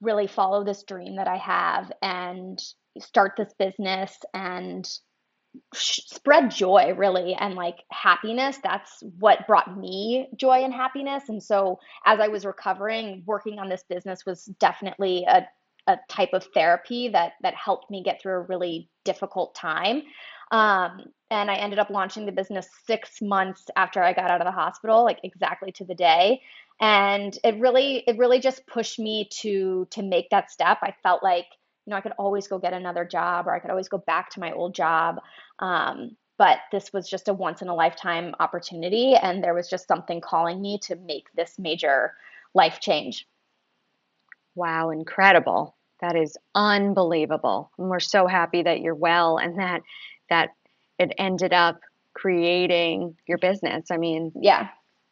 really 0.00 0.28
follow 0.28 0.64
this 0.64 0.84
dream 0.84 1.16
that 1.16 1.26
I 1.26 1.36
have 1.38 1.90
and 2.02 2.62
start 3.00 3.32
this 3.36 3.52
business 3.58 4.16
and 4.32 4.88
spread 5.74 6.50
joy 6.50 6.94
really 6.96 7.34
and 7.34 7.54
like 7.54 7.78
happiness. 7.90 8.58
That's 8.62 9.02
what 9.18 9.46
brought 9.46 9.76
me 9.76 10.28
joy 10.36 10.64
and 10.64 10.72
happiness. 10.72 11.28
And 11.28 11.42
so 11.42 11.78
as 12.06 12.20
i 12.20 12.28
was 12.28 12.44
recovering 12.44 13.22
working 13.26 13.58
on 13.58 13.68
this 13.68 13.84
business 13.88 14.24
was 14.26 14.44
definitely 14.58 15.24
a, 15.28 15.46
a 15.86 15.98
type 16.08 16.30
of 16.32 16.44
therapy 16.54 17.08
that 17.10 17.32
that 17.42 17.54
helped 17.54 17.90
me 17.90 18.02
get 18.02 18.20
through 18.20 18.34
a 18.34 18.40
really 18.40 18.88
difficult 19.04 19.54
time. 19.54 20.02
Um, 20.50 21.12
and 21.30 21.50
i 21.50 21.56
ended 21.56 21.78
up 21.78 21.90
launching 21.90 22.24
the 22.24 22.32
business 22.32 22.68
six 22.86 23.20
months 23.20 23.66
after 23.76 24.02
i 24.02 24.14
got 24.14 24.30
out 24.30 24.40
of 24.40 24.46
the 24.46 24.50
hospital 24.52 25.04
like 25.04 25.20
exactly 25.22 25.72
to 25.72 25.84
the 25.84 25.94
day. 25.94 26.40
And 26.80 27.36
it 27.42 27.58
really 27.58 28.04
it 28.06 28.16
really 28.18 28.40
just 28.40 28.66
pushed 28.66 28.98
me 28.98 29.28
to 29.40 29.86
to 29.90 30.02
make 30.02 30.30
that 30.30 30.50
step. 30.50 30.78
I 30.82 30.94
felt 31.02 31.22
like 31.22 31.46
you 31.88 31.90
know 31.90 31.96
i 31.96 32.02
could 32.02 32.12
always 32.18 32.46
go 32.46 32.58
get 32.58 32.74
another 32.74 33.06
job 33.06 33.46
or 33.46 33.54
i 33.54 33.58
could 33.58 33.70
always 33.70 33.88
go 33.88 33.96
back 33.96 34.28
to 34.28 34.40
my 34.40 34.52
old 34.52 34.74
job 34.74 35.16
um, 35.60 36.16
but 36.38 36.58
this 36.70 36.92
was 36.92 37.08
just 37.08 37.28
a 37.28 37.34
once 37.34 37.62
in 37.62 37.68
a 37.68 37.74
lifetime 37.74 38.34
opportunity 38.38 39.14
and 39.14 39.42
there 39.42 39.54
was 39.54 39.68
just 39.68 39.88
something 39.88 40.20
calling 40.20 40.62
me 40.62 40.78
to 40.82 40.94
make 40.94 41.26
this 41.34 41.58
major 41.58 42.14
life 42.54 42.78
change. 42.80 43.26
Wow 44.54 44.90
incredible. 44.90 45.76
That 46.00 46.14
is 46.14 46.36
unbelievable. 46.54 47.72
And 47.76 47.88
we're 47.88 47.98
so 47.98 48.28
happy 48.28 48.62
that 48.62 48.80
you're 48.80 48.94
well 48.94 49.38
and 49.38 49.58
that 49.58 49.82
that 50.30 50.50
it 50.98 51.12
ended 51.18 51.52
up 51.52 51.80
creating 52.14 53.16
your 53.26 53.38
business. 53.38 53.90
I 53.90 53.96
mean 53.96 54.32
yeah 54.40 54.68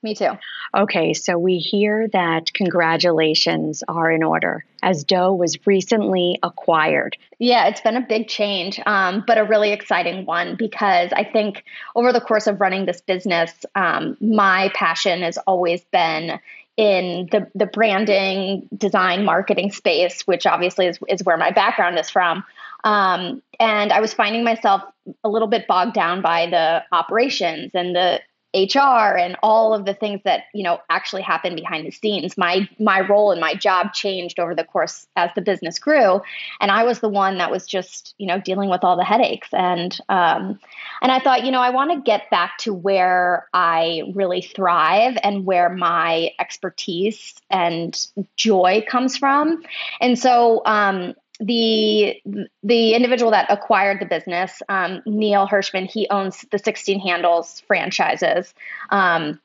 me 0.07 0.15
too. 0.15 0.39
Okay, 0.75 1.13
so 1.13 1.37
we 1.37 1.59
hear 1.59 2.09
that 2.13 2.53
congratulations 2.53 3.83
are 3.89 4.11
in 4.11 4.23
order 4.23 4.65
as 4.83 5.03
Dough 5.03 5.35
was 5.35 5.67
recently 5.67 6.39
acquired. 6.45 7.17
Yeah, 7.39 7.67
it's 7.67 7.81
been 7.81 7.97
a 7.97 8.07
big 8.07 8.29
change, 8.29 8.81
um, 8.87 9.25
but 9.27 9.37
a 9.37 9.45
really 9.45 9.73
exciting 9.73 10.25
one 10.25 10.55
because 10.57 11.11
I 11.13 11.25
think 11.25 11.65
over 11.97 12.13
the 12.13 12.21
course 12.21 12.47
of 12.47 12.61
running 12.61 12.87
this 12.87 13.01
business, 13.01 13.53
um, 13.75 14.17
my 14.21 14.71
passion 14.75 15.23
has 15.23 15.39
always 15.39 15.83
been 15.87 16.39
in 16.77 17.29
the, 17.33 17.51
the 17.55 17.67
branding, 17.67 18.69
design, 18.77 19.25
marketing 19.25 19.73
space, 19.73 20.23
which 20.23 20.47
obviously 20.47 20.87
is, 20.87 20.99
is 21.09 21.25
where 21.25 21.37
my 21.37 21.51
background 21.51 21.99
is 21.99 22.11
from. 22.11 22.45
Um, 22.85 23.43
and 23.59 23.93
I 23.93 24.01
was 24.01 24.15
finding 24.15 24.45
myself 24.45 24.83
a 25.25 25.29
little 25.29 25.49
bit 25.49 25.67
bogged 25.67 25.95
down 25.95 26.23
by 26.23 26.47
the 26.49 26.85
operations 26.93 27.73
and 27.75 27.97
the 27.97 28.21
HR 28.57 29.17
and 29.17 29.37
all 29.43 29.75
of 29.75 29.85
the 29.85 29.95
things 29.95 30.21
that 30.25 30.45
you 30.55 30.63
know 30.63 30.81
actually 30.89 31.23
happen 31.23 31.55
behind 31.55 31.87
the 31.87 31.91
scenes. 31.91 32.39
My 32.39 32.69
my 32.79 33.01
role 33.01 33.31
and 33.31 33.41
my 33.41 33.55
job 33.55 33.93
changed 33.93 34.41
over 34.41 34.55
the 34.55 34.65
course 34.65 35.07
as 35.17 35.31
the 35.35 35.43
business 35.43 35.79
grew, 35.79 36.23
and 36.61 36.71
I 36.71 36.85
was 36.85 37.01
the 37.01 37.09
one 37.09 37.39
that 37.39 37.51
was 37.51 37.67
just 37.67 38.15
you 38.19 38.27
know 38.27 38.41
dealing 38.41 38.71
with 38.71 38.83
all 38.83 38.97
the 38.97 39.05
headaches. 39.05 39.49
And 39.53 39.99
um, 40.09 40.59
and 41.03 41.13
I 41.13 41.21
thought 41.21 41.45
you 41.45 41.53
know 41.53 41.61
I 41.61 41.71
want 41.71 41.93
to 41.93 42.01
get 42.01 42.31
back 42.31 42.59
to 42.59 42.73
where 42.73 43.47
I 43.53 44.03
really 44.15 44.43
thrive 44.43 45.19
and 45.23 45.45
where 45.45 45.69
my 45.69 46.31
expertise 46.41 47.35
and 47.51 48.07
joy 48.37 48.85
comes 48.89 49.17
from, 49.17 49.63
and 50.01 50.19
so 50.19 50.63
um, 50.65 51.15
the 51.39 52.21
the 52.63 52.95
individual 52.95 53.31
that 53.31 53.51
acquired 53.51 54.01
the 54.01 54.07
business, 54.07 54.63
um, 54.69 55.03
Neil 55.07 55.47
Hershman, 55.47 55.87
he 55.87 56.09
owns 56.09 56.45
the 56.51 56.59
16 56.59 57.01
Handles 57.01 57.61
franchises. 57.67 58.55
Um, 58.91 59.41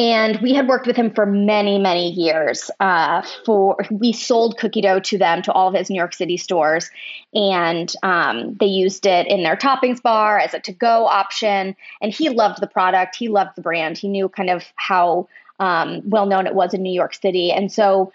and 0.00 0.40
we 0.40 0.54
had 0.54 0.68
worked 0.68 0.86
with 0.86 0.94
him 0.94 1.10
for 1.10 1.26
many, 1.26 1.76
many 1.76 2.10
years. 2.10 2.70
Uh, 2.78 3.22
for 3.44 3.76
we 3.90 4.12
sold 4.12 4.56
cookie 4.56 4.80
dough 4.80 5.00
to 5.00 5.18
them 5.18 5.42
to 5.42 5.52
all 5.52 5.68
of 5.68 5.74
his 5.74 5.90
New 5.90 5.96
York 5.96 6.14
City 6.14 6.36
stores, 6.36 6.88
and 7.34 7.92
um, 8.04 8.54
they 8.60 8.66
used 8.66 9.06
it 9.06 9.26
in 9.26 9.42
their 9.42 9.56
toppings 9.56 10.00
bar 10.00 10.38
as 10.38 10.54
a 10.54 10.60
to-go 10.60 11.06
option. 11.06 11.74
And 12.00 12.14
he 12.14 12.28
loved 12.28 12.60
the 12.60 12.68
product. 12.68 13.16
He 13.16 13.28
loved 13.28 13.56
the 13.56 13.62
brand. 13.62 13.98
He 13.98 14.08
knew 14.08 14.28
kind 14.28 14.50
of 14.50 14.64
how 14.76 15.28
um, 15.58 16.02
well 16.08 16.26
known 16.26 16.46
it 16.46 16.54
was 16.54 16.74
in 16.74 16.82
New 16.82 16.92
York 16.92 17.14
City, 17.14 17.50
and 17.50 17.72
so 17.72 18.12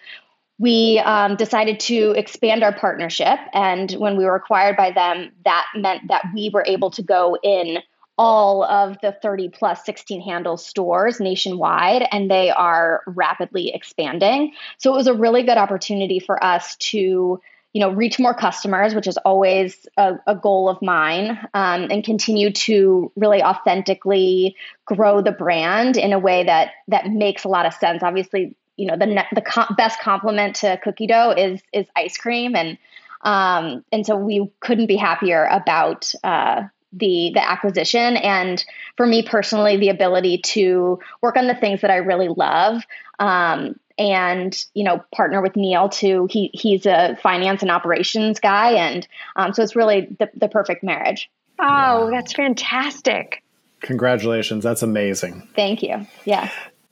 we 0.63 0.97
um, 0.99 1.35
decided 1.35 1.77
to 1.81 2.11
expand 2.11 2.63
our 2.63 2.73
partnership. 2.73 3.37
And 3.51 3.91
when 3.91 4.15
we 4.15 4.23
were 4.23 4.35
acquired 4.35 4.77
by 4.77 4.91
them, 4.91 5.33
that 5.43 5.65
meant 5.75 6.07
that 6.07 6.23
we 6.33 6.51
were 6.53 6.63
able 6.65 6.89
to 6.91 7.03
go 7.03 7.37
in 7.43 7.79
all 8.17 8.63
of 8.63 8.95
the 9.01 9.11
30 9.11 9.49
plus 9.49 9.83
16 9.85 10.21
handle 10.21 10.55
stores 10.55 11.19
nationwide, 11.19 12.07
and 12.13 12.31
they 12.31 12.49
are 12.49 13.01
rapidly 13.07 13.73
expanding. 13.73 14.53
So 14.77 14.93
it 14.93 14.95
was 14.95 15.07
a 15.07 15.13
really 15.13 15.43
good 15.43 15.57
opportunity 15.57 16.19
for 16.19 16.41
us 16.41 16.77
to 16.77 17.41
you 17.73 17.79
know 17.79 17.89
reach 17.89 18.19
more 18.19 18.35
customers 18.35 18.93
which 18.93 19.07
is 19.07 19.17
always 19.25 19.87
a, 19.97 20.13
a 20.27 20.35
goal 20.35 20.69
of 20.69 20.79
mine 20.83 21.31
um, 21.55 21.87
and 21.89 22.03
continue 22.03 22.51
to 22.51 23.11
really 23.15 23.41
authentically 23.41 24.55
grow 24.85 25.23
the 25.23 25.31
brand 25.31 25.97
in 25.97 26.13
a 26.13 26.19
way 26.19 26.43
that 26.43 26.69
that 26.87 27.07
makes 27.07 27.45
a 27.45 27.47
lot 27.47 27.65
of 27.65 27.73
sense 27.73 28.03
obviously 28.03 28.55
you 28.77 28.87
know 28.87 28.97
the 28.97 29.23
the 29.33 29.41
co- 29.41 29.73
best 29.75 29.99
compliment 29.99 30.57
to 30.57 30.79
cookie 30.83 31.07
dough 31.07 31.33
is 31.37 31.61
is 31.71 31.87
ice 31.95 32.17
cream. 32.17 32.55
And 32.55 32.77
um, 33.21 33.85
and 33.91 34.05
so 34.05 34.15
we 34.15 34.51
couldn't 34.59 34.87
be 34.87 34.97
happier 34.97 35.45
about 35.45 36.11
uh, 36.23 36.63
the 36.91 37.31
the 37.33 37.49
acquisition. 37.49 38.17
And 38.17 38.63
for 38.97 39.05
me 39.05 39.23
personally 39.23 39.77
the 39.77 39.89
ability 39.89 40.39
to 40.39 40.99
work 41.21 41.37
on 41.37 41.47
the 41.47 41.55
things 41.55 41.81
that 41.81 41.91
I 41.91 41.97
really 41.97 42.29
love 42.29 42.83
um, 43.19 43.79
and 43.97 44.65
you 44.73 44.83
know 44.83 45.03
partner 45.15 45.41
with 45.41 45.55
Neil 45.55 45.89
too. 45.89 46.27
He 46.29 46.49
he's 46.53 46.85
a 46.85 47.17
finance 47.21 47.61
and 47.61 47.71
operations 47.71 48.39
guy. 48.39 48.71
And 48.71 49.07
um, 49.35 49.53
so 49.53 49.63
it's 49.63 49.75
really 49.75 50.15
the, 50.19 50.29
the 50.35 50.49
perfect 50.49 50.83
marriage. 50.83 51.29
Oh 51.59 52.09
that's 52.09 52.33
fantastic. 52.33 53.43
Congratulations. 53.81 54.63
That's 54.63 54.81
amazing. 54.81 55.47
Thank 55.55 55.83
you. 55.83 56.07
Yeah 56.25 56.49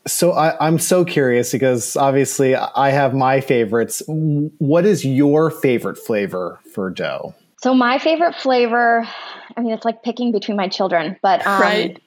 so 0.07 0.31
I, 0.31 0.67
am 0.67 0.79
so 0.79 1.05
curious 1.05 1.51
because 1.51 1.95
obviously 1.95 2.55
I 2.55 2.89
have 2.89 3.13
my 3.13 3.41
favorites. 3.41 4.01
What 4.07 4.85
is 4.85 5.05
your 5.05 5.51
favorite 5.51 5.97
flavor 5.97 6.59
for 6.73 6.89
dough? 6.89 7.35
So 7.61 7.75
my 7.75 7.99
favorite 7.99 8.33
flavor, 8.33 9.07
I 9.55 9.61
mean, 9.61 9.71
it's 9.73 9.85
like 9.85 10.01
picking 10.01 10.31
between 10.31 10.57
my 10.57 10.67
children, 10.67 11.17
but 11.21 11.45
um, 11.45 11.61
right. 11.61 12.01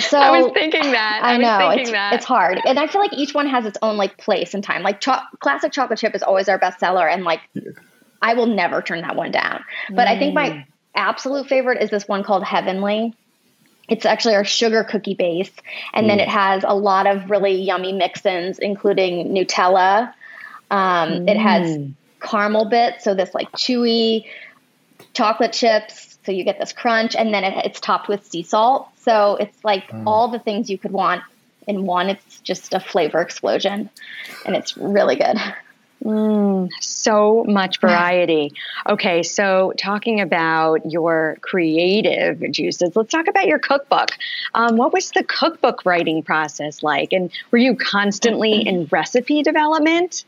so 0.00 0.18
I 0.18 0.40
was 0.40 0.50
thinking 0.52 0.90
that. 0.90 1.20
I, 1.22 1.34
I 1.34 1.36
know 1.36 1.70
it's, 1.70 1.92
that. 1.92 2.14
it's 2.14 2.24
hard, 2.24 2.60
and 2.66 2.80
I 2.80 2.88
feel 2.88 3.00
like 3.00 3.12
each 3.12 3.32
one 3.32 3.46
has 3.46 3.64
its 3.64 3.78
own 3.82 3.96
like 3.96 4.18
place 4.18 4.54
and 4.54 4.64
time. 4.64 4.82
Like 4.82 5.00
cho- 5.00 5.20
classic 5.38 5.70
chocolate 5.70 6.00
chip 6.00 6.16
is 6.16 6.24
always 6.24 6.48
our 6.48 6.58
best 6.58 6.80
seller, 6.80 7.06
and 7.06 7.22
like 7.22 7.40
yeah. 7.52 7.62
I 8.20 8.34
will 8.34 8.46
never 8.46 8.82
turn 8.82 9.02
that 9.02 9.14
one 9.14 9.30
down. 9.30 9.62
But 9.90 10.08
mm. 10.08 10.16
I 10.16 10.18
think 10.18 10.34
my 10.34 10.50
mm. 10.50 10.64
absolute 10.96 11.46
favorite 11.46 11.80
is 11.80 11.88
this 11.88 12.08
one 12.08 12.24
called 12.24 12.42
Heavenly. 12.42 13.14
It's 13.88 14.04
actually 14.04 14.34
our 14.34 14.44
sugar 14.44 14.84
cookie 14.84 15.14
base, 15.14 15.52
and 15.94 16.04
mm. 16.04 16.08
then 16.08 16.20
it 16.20 16.28
has 16.28 16.64
a 16.66 16.74
lot 16.74 17.06
of 17.06 17.30
really 17.30 17.52
yummy 17.52 17.92
mix-ins, 17.92 18.58
including 18.58 19.32
Nutella. 19.32 20.12
Um, 20.70 21.10
mm. 21.10 21.30
It 21.30 21.36
has 21.36 21.78
mm. 21.78 21.92
caramel 22.20 22.68
bits, 22.68 23.04
so 23.04 23.14
this 23.14 23.34
like 23.34 23.50
chewy 23.52 24.26
chocolate 25.14 25.52
chips. 25.52 26.18
So 26.24 26.32
you 26.32 26.42
get 26.42 26.58
this 26.58 26.72
crunch, 26.72 27.14
and 27.14 27.32
then 27.32 27.44
it, 27.44 27.64
it's 27.64 27.80
topped 27.80 28.08
with 28.08 28.26
sea 28.26 28.42
salt. 28.42 28.88
So 29.02 29.36
it's 29.36 29.64
like 29.64 29.88
mm. 29.90 30.02
all 30.06 30.28
the 30.28 30.40
things 30.40 30.68
you 30.68 30.78
could 30.78 30.92
want 30.92 31.22
in 31.66 31.86
one. 31.86 32.08
It's 32.08 32.40
just 32.40 32.74
a 32.74 32.80
flavor 32.80 33.20
explosion, 33.20 33.90
and 34.44 34.56
it's 34.56 34.76
really 34.76 35.16
good. 35.16 35.36
Mm, 36.04 36.68
so 36.80 37.44
much 37.48 37.80
variety. 37.80 38.52
Okay, 38.88 39.22
so 39.22 39.72
talking 39.78 40.20
about 40.20 40.90
your 40.90 41.38
creative 41.40 42.50
juices, 42.52 42.94
let's 42.94 43.10
talk 43.10 43.28
about 43.28 43.46
your 43.46 43.58
cookbook. 43.58 44.10
Um, 44.54 44.76
what 44.76 44.92
was 44.92 45.10
the 45.10 45.24
cookbook 45.24 45.84
writing 45.84 46.22
process 46.22 46.82
like? 46.82 47.12
And 47.12 47.30
were 47.50 47.58
you 47.58 47.76
constantly 47.76 48.60
in 48.60 48.86
recipe 48.90 49.42
development? 49.42 50.24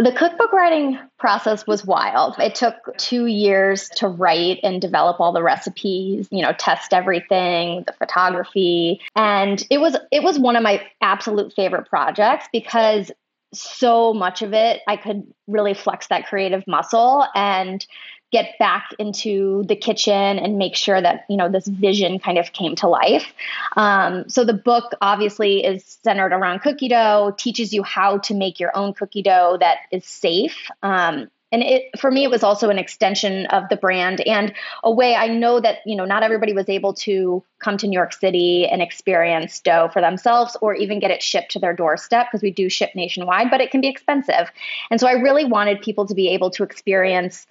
The 0.00 0.12
cookbook 0.12 0.52
writing 0.52 0.96
process 1.18 1.66
was 1.66 1.84
wild. 1.84 2.36
It 2.38 2.54
took 2.54 2.96
two 2.98 3.26
years 3.26 3.88
to 3.96 4.06
write 4.06 4.60
and 4.62 4.80
develop 4.80 5.18
all 5.18 5.32
the 5.32 5.42
recipes, 5.42 6.28
you 6.30 6.42
know, 6.42 6.52
test 6.52 6.94
everything, 6.94 7.82
the 7.84 7.92
photography. 7.94 9.00
And 9.16 9.60
it 9.70 9.78
was 9.78 9.96
it 10.12 10.22
was 10.22 10.38
one 10.38 10.54
of 10.54 10.62
my 10.62 10.86
absolute 11.00 11.52
favorite 11.52 11.88
projects 11.88 12.46
because 12.52 13.10
so 13.52 14.12
much 14.12 14.42
of 14.42 14.52
it, 14.52 14.80
I 14.86 14.96
could 14.96 15.26
really 15.46 15.74
flex 15.74 16.08
that 16.08 16.26
creative 16.26 16.66
muscle 16.66 17.24
and 17.34 17.84
get 18.30 18.58
back 18.58 18.90
into 18.98 19.64
the 19.68 19.76
kitchen 19.76 20.12
and 20.12 20.58
make 20.58 20.76
sure 20.76 21.00
that 21.00 21.24
you 21.30 21.36
know 21.36 21.48
this 21.48 21.66
vision 21.66 22.18
kind 22.18 22.36
of 22.36 22.52
came 22.52 22.76
to 22.76 22.88
life. 22.88 23.32
Um, 23.76 24.28
so 24.28 24.44
the 24.44 24.52
book 24.52 24.92
obviously 25.00 25.64
is 25.64 25.98
centered 26.02 26.32
around 26.32 26.60
cookie 26.60 26.88
dough 26.88 27.34
teaches 27.38 27.72
you 27.72 27.82
how 27.82 28.18
to 28.18 28.34
make 28.34 28.60
your 28.60 28.76
own 28.76 28.92
cookie 28.92 29.22
dough 29.22 29.56
that 29.60 29.78
is 29.90 30.04
safe. 30.04 30.70
Um, 30.82 31.30
and 31.50 31.62
it 31.62 31.84
for 31.98 32.10
me 32.10 32.24
it 32.24 32.30
was 32.30 32.42
also 32.42 32.68
an 32.70 32.78
extension 32.78 33.46
of 33.46 33.68
the 33.68 33.76
brand 33.76 34.20
and 34.22 34.52
a 34.84 34.90
way 34.90 35.14
i 35.14 35.26
know 35.26 35.60
that 35.60 35.78
you 35.86 35.96
know 35.96 36.04
not 36.04 36.22
everybody 36.22 36.52
was 36.52 36.68
able 36.68 36.92
to 36.92 37.42
come 37.58 37.76
to 37.76 37.86
new 37.86 37.96
york 37.96 38.12
city 38.12 38.66
and 38.66 38.82
experience 38.82 39.60
dough 39.60 39.88
for 39.92 40.00
themselves 40.00 40.56
or 40.60 40.74
even 40.74 40.98
get 40.98 41.10
it 41.10 41.22
shipped 41.22 41.50
to 41.50 41.58
their 41.58 41.74
doorstep 41.74 42.26
because 42.26 42.42
we 42.42 42.50
do 42.50 42.68
ship 42.68 42.90
nationwide 42.94 43.50
but 43.50 43.60
it 43.60 43.70
can 43.70 43.80
be 43.80 43.88
expensive. 43.88 44.50
And 44.90 45.00
so 45.00 45.06
i 45.06 45.12
really 45.12 45.44
wanted 45.44 45.80
people 45.80 46.06
to 46.06 46.14
be 46.14 46.28
able 46.28 46.50
to 46.50 46.62
experience 46.62 47.46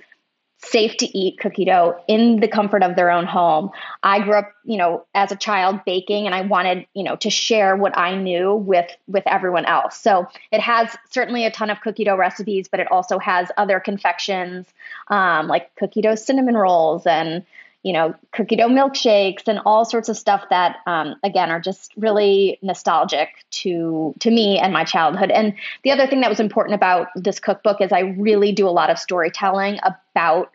safe 0.59 0.97
to 0.97 1.17
eat 1.17 1.39
cookie 1.39 1.65
dough 1.65 2.01
in 2.07 2.39
the 2.39 2.47
comfort 2.47 2.81
of 2.81 2.95
their 2.95 3.11
own 3.11 3.25
home. 3.25 3.69
I 4.01 4.21
grew 4.21 4.33
up, 4.33 4.51
you 4.65 4.77
know, 4.77 5.05
as 5.13 5.31
a 5.31 5.35
child 5.35 5.81
baking 5.85 6.25
and 6.25 6.33
I 6.33 6.41
wanted, 6.41 6.87
you 6.93 7.03
know, 7.03 7.15
to 7.17 7.29
share 7.29 7.75
what 7.75 7.97
I 7.97 8.15
knew 8.15 8.55
with 8.55 8.89
with 9.07 9.23
everyone 9.27 9.65
else. 9.65 9.97
So 9.97 10.27
it 10.51 10.59
has 10.59 10.95
certainly 11.09 11.45
a 11.45 11.51
ton 11.51 11.69
of 11.69 11.81
cookie 11.81 12.05
dough 12.05 12.17
recipes, 12.17 12.67
but 12.67 12.79
it 12.79 12.91
also 12.91 13.19
has 13.19 13.51
other 13.55 13.79
confections 13.79 14.65
um, 15.09 15.47
like 15.47 15.75
cookie 15.75 16.01
dough 16.01 16.15
cinnamon 16.15 16.57
rolls 16.57 17.05
and 17.05 17.45
you 17.87 17.93
know, 17.93 18.13
cookie 18.33 18.57
dough 18.57 18.67
milkshakes 18.67 19.47
and 19.47 19.61
all 19.65 19.85
sorts 19.85 20.09
of 20.09 20.17
stuff 20.17 20.43
that, 20.49 20.79
um, 20.85 21.15
again, 21.23 21.49
are 21.49 21.61
just 21.61 21.93
really 21.95 22.59
nostalgic 22.61 23.29
to 23.49 24.13
to 24.19 24.29
me 24.29 24.59
and 24.59 24.73
my 24.73 24.83
childhood. 24.83 25.31
And 25.31 25.53
the 25.85 25.91
other 25.91 26.05
thing 26.05 26.19
that 26.19 26.29
was 26.29 26.41
important 26.41 26.75
about 26.75 27.07
this 27.15 27.39
cookbook 27.39 27.79
is 27.79 27.93
I 27.93 28.01
really 28.01 28.51
do 28.51 28.67
a 28.67 28.75
lot 28.75 28.89
of 28.89 28.99
storytelling 28.99 29.79
about 29.85 30.53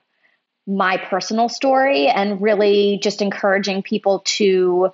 my 0.67 0.99
personal 0.99 1.49
story 1.49 2.07
and 2.07 2.43
really 2.43 2.99
just 3.03 3.23
encouraging 3.23 3.83
people 3.83 4.21
to 4.37 4.93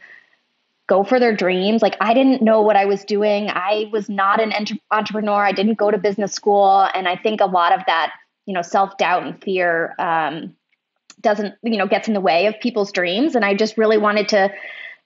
go 0.87 1.02
for 1.02 1.18
their 1.18 1.35
dreams. 1.35 1.83
Like 1.83 1.97
I 2.00 2.14
didn't 2.14 2.40
know 2.40 2.62
what 2.62 2.76
I 2.76 2.85
was 2.85 3.02
doing. 3.02 3.49
I 3.50 3.90
was 3.92 4.09
not 4.09 4.40
an 4.40 4.52
entre- 4.52 4.78
entrepreneur. 4.92 5.45
I 5.45 5.50
didn't 5.50 5.76
go 5.76 5.90
to 5.90 5.99
business 5.99 6.35
school, 6.35 6.88
and 6.95 7.09
I 7.09 7.16
think 7.16 7.40
a 7.40 7.47
lot 7.47 7.73
of 7.73 7.80
that, 7.88 8.12
you 8.47 8.54
know, 8.54 8.62
self 8.62 8.97
doubt 8.97 9.25
and 9.25 9.42
fear. 9.42 9.97
Um, 9.99 10.54
doesn't 11.20 11.54
you 11.62 11.76
know 11.76 11.87
gets 11.87 12.08
in 12.08 12.14
the 12.14 12.20
way 12.20 12.46
of 12.46 12.58
people's 12.60 12.92
dreams. 12.92 13.34
And 13.34 13.44
i 13.44 13.54
just 13.54 13.76
really 13.76 13.98
wanted 13.98 14.28
to 14.30 14.52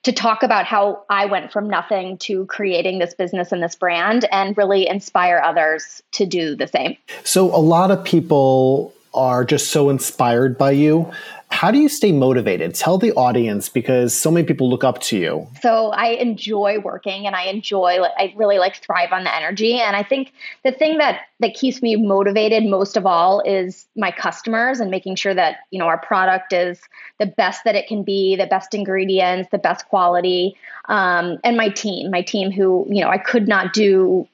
to 0.03 0.11
talk 0.11 0.43
about 0.43 0.65
how 0.65 1.03
i 1.09 1.25
went 1.25 1.51
from 1.51 1.69
nothing 1.69 2.17
to 2.19 2.45
creating 2.47 2.99
this 2.99 3.13
business 3.13 3.51
and 3.51 3.63
this 3.63 3.75
brand 3.75 4.25
and 4.31 4.57
really 4.57 4.87
inspire 4.87 5.41
others 5.43 6.01
to 6.11 6.25
do 6.25 6.55
the 6.55 6.67
same. 6.67 6.97
So 7.23 7.55
a 7.55 7.57
lot 7.57 7.91
of 7.91 8.03
people 8.03 8.93
are 9.13 9.45
just 9.45 9.69
so 9.69 9.89
inspired 9.89 10.57
by 10.57 10.71
you 10.71 11.11
how 11.53 11.69
do 11.69 11.77
you 11.77 11.87
stay 11.87 12.11
motivated? 12.11 12.73
Tell 12.73 12.97
the 12.97 13.11
audience 13.13 13.69
because 13.69 14.19
so 14.19 14.31
many 14.31 14.43
people 14.43 14.67
look 14.67 14.83
up 14.83 14.99
to 15.01 15.17
you. 15.17 15.47
So 15.61 15.91
I 15.91 16.07
enjoy 16.07 16.79
working 16.79 17.27
and 17.27 17.35
I 17.35 17.43
enjoy 17.43 17.99
I 18.17 18.33
really 18.35 18.57
like 18.57 18.77
thrive 18.77 19.11
on 19.11 19.23
the 19.23 19.33
energy 19.33 19.79
and 19.79 19.95
I 19.95 20.01
think 20.01 20.33
the 20.63 20.71
thing 20.71 20.97
that 20.97 21.21
that 21.41 21.53
keeps 21.53 21.79
me 21.79 21.95
motivated 21.95 22.65
most 22.65 22.97
of 22.97 23.05
all 23.05 23.41
is 23.41 23.85
my 23.95 24.09
customers 24.09 24.79
and 24.79 24.89
making 24.89 25.15
sure 25.15 25.35
that, 25.35 25.57
you 25.69 25.77
know, 25.77 25.85
our 25.85 25.99
product 25.99 26.53
is 26.53 26.81
the 27.19 27.27
best 27.27 27.63
that 27.65 27.75
it 27.75 27.87
can 27.87 28.01
be, 28.01 28.35
the 28.35 28.47
best 28.47 28.73
ingredients, 28.73 29.49
the 29.51 29.59
best 29.59 29.87
quality, 29.89 30.55
um, 30.85 31.37
and 31.43 31.55
my 31.55 31.69
team, 31.69 32.09
my 32.09 32.23
team 32.23 32.51
who, 32.51 32.87
you 32.89 33.01
know, 33.01 33.09
I 33.09 33.19
could 33.19 33.47
not 33.47 33.73
do 33.73 34.27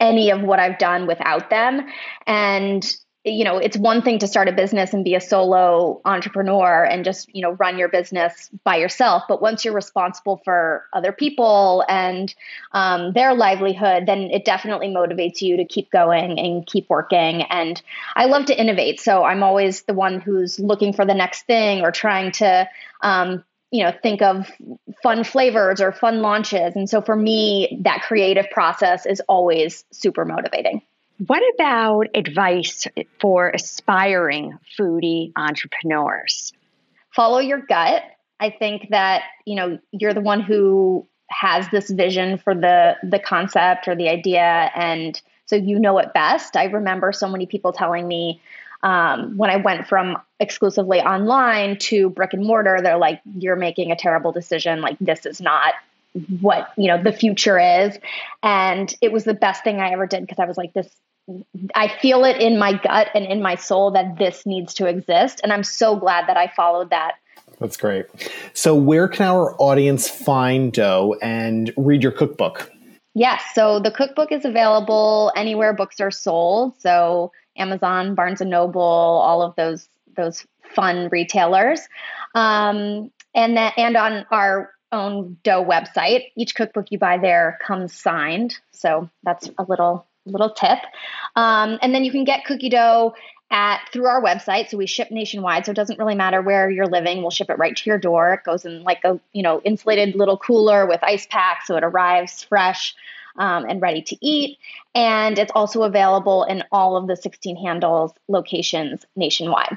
any 0.00 0.30
of 0.30 0.42
what 0.42 0.58
I've 0.58 0.78
done 0.78 1.06
without 1.06 1.48
them. 1.48 1.86
And 2.26 2.84
you 3.26 3.42
know 3.42 3.58
it's 3.58 3.76
one 3.76 4.02
thing 4.02 4.20
to 4.20 4.28
start 4.28 4.48
a 4.48 4.52
business 4.52 4.94
and 4.94 5.04
be 5.04 5.16
a 5.16 5.20
solo 5.20 6.00
entrepreneur 6.04 6.84
and 6.84 7.04
just 7.04 7.34
you 7.34 7.42
know 7.42 7.50
run 7.52 7.76
your 7.76 7.88
business 7.88 8.48
by 8.62 8.76
yourself 8.76 9.24
but 9.28 9.42
once 9.42 9.64
you're 9.64 9.74
responsible 9.74 10.40
for 10.44 10.84
other 10.92 11.10
people 11.10 11.84
and 11.88 12.34
um, 12.72 13.12
their 13.12 13.34
livelihood 13.34 14.06
then 14.06 14.30
it 14.30 14.44
definitely 14.44 14.88
motivates 14.88 15.42
you 15.42 15.56
to 15.56 15.64
keep 15.64 15.90
going 15.90 16.38
and 16.38 16.66
keep 16.66 16.88
working. 16.88 17.42
And 17.42 17.82
i 18.14 18.26
love 18.26 18.46
to 18.46 18.58
innovate 18.58 19.00
so 19.00 19.24
i'm 19.24 19.42
always 19.42 19.82
the 19.82 19.94
one 19.94 20.20
who's 20.20 20.60
looking 20.60 20.92
for 20.92 21.04
the 21.04 21.14
next 21.14 21.46
thing 21.46 21.82
or 21.82 21.90
trying 21.90 22.30
to 22.32 22.68
um, 23.00 23.44
you 23.72 23.82
know 23.82 23.92
think 24.02 24.22
of 24.22 24.48
fun 25.02 25.24
flavors 25.24 25.80
or 25.80 25.90
fun 25.90 26.22
launches. 26.22 26.76
And 26.76 26.88
so 26.88 27.02
for 27.02 27.16
me 27.16 27.80
that 27.82 28.02
creative 28.02 28.48
process 28.50 29.04
is 29.04 29.20
always 29.28 29.84
super 29.90 30.24
motivating 30.24 30.82
what 31.24 31.42
about 31.54 32.08
advice 32.14 32.86
for 33.20 33.48
aspiring 33.48 34.58
foodie 34.78 35.32
entrepreneurs? 35.36 36.52
Follow 37.14 37.38
your 37.38 37.60
gut. 37.60 38.02
I 38.38 38.50
think 38.50 38.90
that, 38.90 39.22
you 39.46 39.56
know, 39.56 39.78
you're 39.92 40.14
the 40.14 40.20
one 40.20 40.40
who 40.40 41.06
has 41.28 41.68
this 41.70 41.90
vision 41.90 42.38
for 42.38 42.54
the 42.54 42.96
the 43.02 43.18
concept 43.18 43.88
or 43.88 43.96
the 43.96 44.08
idea 44.08 44.70
and 44.76 45.20
so 45.46 45.56
you 45.56 45.78
know 45.78 45.98
it 45.98 46.12
best. 46.12 46.56
I 46.56 46.64
remember 46.64 47.12
so 47.12 47.28
many 47.28 47.46
people 47.46 47.72
telling 47.72 48.06
me 48.06 48.40
um, 48.82 49.36
when 49.36 49.50
I 49.50 49.56
went 49.56 49.88
from 49.88 50.18
exclusively 50.38 51.00
online 51.00 51.78
to 51.78 52.10
brick 52.10 52.34
and 52.34 52.44
mortar, 52.44 52.80
they're 52.82 52.98
like, 52.98 53.20
"You're 53.36 53.56
making 53.56 53.90
a 53.90 53.96
terrible 53.96 54.32
decision. 54.32 54.80
Like 54.80 54.98
this 55.00 55.24
is 55.24 55.40
not 55.40 55.74
what 56.40 56.72
you 56.76 56.88
know 56.88 57.02
the 57.02 57.12
future 57.12 57.58
is." 57.58 57.98
And 58.42 58.94
it 59.00 59.12
was 59.12 59.24
the 59.24 59.34
best 59.34 59.64
thing 59.64 59.80
I 59.80 59.90
ever 59.90 60.06
did 60.06 60.22
because 60.22 60.38
I 60.38 60.46
was 60.46 60.56
like, 60.56 60.72
"This 60.72 60.88
I 61.74 61.88
feel 61.88 62.24
it 62.24 62.40
in 62.40 62.58
my 62.58 62.74
gut 62.74 63.08
and 63.14 63.24
in 63.24 63.42
my 63.42 63.56
soul 63.56 63.90
that 63.92 64.18
this 64.18 64.46
needs 64.46 64.74
to 64.74 64.86
exist. 64.86 65.40
And 65.42 65.52
I'm 65.52 65.64
so 65.64 65.96
glad 65.96 66.28
that 66.28 66.36
I 66.36 66.52
followed 66.54 66.90
that. 66.90 67.14
That's 67.58 67.76
great. 67.76 68.06
So, 68.52 68.74
where 68.74 69.08
can 69.08 69.26
our 69.26 69.54
audience 69.58 70.08
find 70.08 70.72
Dough 70.72 71.16
and 71.22 71.72
read 71.76 72.02
your 72.02 72.12
cookbook? 72.12 72.70
Yes. 73.14 73.42
So, 73.54 73.80
the 73.80 73.90
cookbook 73.90 74.30
is 74.30 74.44
available 74.44 75.32
anywhere 75.36 75.72
books 75.72 76.00
are 76.00 76.10
sold. 76.10 76.80
So, 76.80 77.32
Amazon, 77.56 78.14
Barnes 78.14 78.40
and 78.40 78.50
Noble, 78.50 78.80
all 78.80 79.42
of 79.42 79.56
those 79.56 79.88
those 80.16 80.46
fun 80.74 81.08
retailers, 81.10 81.80
um, 82.34 83.10
and 83.34 83.56
that 83.56 83.74
and 83.78 83.96
on 83.96 84.26
our 84.30 84.70
own 84.92 85.36
Dough 85.42 85.64
website. 85.64 86.30
Each 86.36 86.54
cookbook 86.54 86.86
you 86.90 86.98
buy 86.98 87.18
there 87.18 87.58
comes 87.62 87.92
signed. 87.92 88.58
So 88.72 89.10
that's 89.22 89.50
a 89.58 89.64
little 89.64 90.06
little 90.24 90.50
tip. 90.50 90.78
Um, 91.36 91.78
and 91.82 91.94
then 91.94 92.04
you 92.04 92.10
can 92.10 92.24
get 92.24 92.44
cookie 92.44 92.68
dough 92.68 93.14
at 93.50 93.80
through 93.92 94.06
our 94.06 94.20
website. 94.20 94.68
So 94.68 94.76
we 94.76 94.86
ship 94.86 95.10
nationwide. 95.10 95.64
So 95.64 95.70
it 95.70 95.76
doesn't 95.76 95.98
really 95.98 96.16
matter 96.16 96.42
where 96.42 96.68
you're 96.68 96.86
living. 96.86 97.20
We'll 97.20 97.30
ship 97.30 97.48
it 97.48 97.58
right 97.58 97.76
to 97.76 97.90
your 97.90 97.98
door. 97.98 98.34
It 98.34 98.44
goes 98.44 98.64
in 98.64 98.82
like 98.82 99.04
a 99.04 99.20
you 99.32 99.42
know 99.42 99.60
insulated 99.64 100.14
little 100.14 100.38
cooler 100.38 100.86
with 100.86 101.02
ice 101.02 101.26
pack, 101.26 101.64
so 101.64 101.76
it 101.76 101.84
arrives 101.84 102.42
fresh. 102.42 102.94
Um, 103.38 103.66
and 103.68 103.82
ready 103.82 104.00
to 104.00 104.16
eat. 104.22 104.56
And 104.94 105.38
it's 105.38 105.52
also 105.54 105.82
available 105.82 106.44
in 106.44 106.64
all 106.72 106.96
of 106.96 107.06
the 107.06 107.16
16 107.16 107.54
handles 107.56 108.12
locations 108.28 109.04
nationwide. 109.14 109.76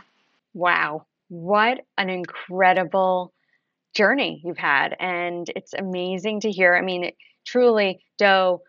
Wow. 0.53 1.05
What 1.27 1.83
an 1.97 2.09
incredible 2.09 3.33
journey 3.93 4.41
you've 4.43 4.57
had. 4.57 4.95
And 4.99 5.49
it's 5.55 5.73
amazing 5.73 6.41
to 6.41 6.51
hear. 6.51 6.75
I 6.75 6.81
mean, 6.81 7.11
truly, 7.45 8.03
dough 8.17 8.61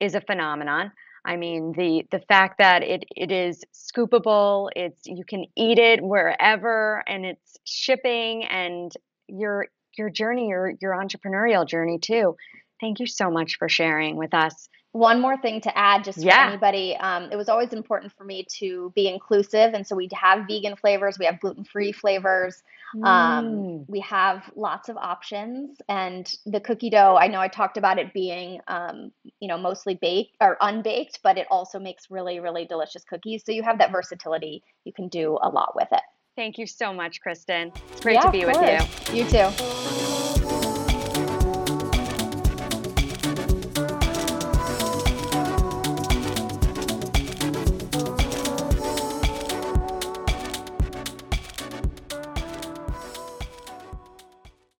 is 0.00 0.14
a 0.14 0.20
phenomenon. 0.20 0.92
I 1.24 1.36
mean, 1.36 1.72
the 1.72 2.06
the 2.10 2.20
fact 2.20 2.58
that 2.58 2.82
it 2.82 3.04
it 3.16 3.32
is 3.32 3.64
scoopable, 3.74 4.70
it's 4.76 5.06
you 5.06 5.24
can 5.24 5.46
eat 5.56 5.78
it 5.78 6.02
wherever, 6.02 7.02
and 7.08 7.26
it's 7.26 7.58
shipping, 7.64 8.44
and 8.44 8.92
your 9.26 9.66
your 9.98 10.08
journey, 10.08 10.48
your 10.48 10.74
your 10.80 10.92
entrepreneurial 10.92 11.66
journey 11.66 11.98
too. 11.98 12.36
Thank 12.80 13.00
you 13.00 13.06
so 13.06 13.30
much 13.30 13.56
for 13.58 13.68
sharing 13.68 14.16
with 14.16 14.34
us 14.34 14.68
one 14.96 15.20
more 15.20 15.36
thing 15.36 15.60
to 15.60 15.78
add 15.78 16.04
just 16.04 16.18
yeah. 16.18 16.46
for 16.46 16.50
anybody 16.52 16.96
um, 16.96 17.28
it 17.30 17.36
was 17.36 17.48
always 17.48 17.72
important 17.72 18.12
for 18.16 18.24
me 18.24 18.46
to 18.48 18.90
be 18.96 19.08
inclusive 19.08 19.74
and 19.74 19.86
so 19.86 19.94
we 19.94 20.08
have 20.12 20.46
vegan 20.48 20.74
flavors 20.74 21.18
we 21.18 21.26
have 21.26 21.38
gluten-free 21.38 21.92
flavors 21.92 22.56
um, 22.56 22.62
mm. 22.94 23.04
um, 23.06 23.84
we 23.88 24.00
have 24.00 24.50
lots 24.54 24.88
of 24.88 24.96
options 24.96 25.78
and 25.88 26.32
the 26.44 26.60
cookie 26.60 26.90
dough 26.90 27.16
i 27.18 27.26
know 27.26 27.40
i 27.40 27.48
talked 27.48 27.76
about 27.76 27.98
it 27.98 28.12
being 28.12 28.60
um, 28.68 29.10
you 29.40 29.48
know 29.48 29.58
mostly 29.58 29.94
baked 29.94 30.36
or 30.40 30.56
unbaked 30.60 31.20
but 31.22 31.38
it 31.38 31.46
also 31.50 31.78
makes 31.78 32.10
really 32.10 32.40
really 32.40 32.64
delicious 32.64 33.04
cookies 33.04 33.42
so 33.46 33.52
you 33.52 33.62
have 33.62 33.78
that 33.78 33.92
versatility. 33.92 34.62
You 34.84 34.92
can 34.92 35.08
do 35.08 35.38
a 35.42 35.48
lot 35.48 35.74
with 35.74 35.88
it. 35.92 36.02
Thank 36.36 36.58
you 36.58 36.66
so 36.66 36.92
much 36.92 37.20
kristen. 37.20 37.72
It's 37.92 38.00
great 38.00 38.14
yeah, 38.14 38.22
to 38.22 38.30
be 38.30 38.44
with 38.44 39.12
you. 39.12 39.24
you 39.24 39.30
too 39.30 40.25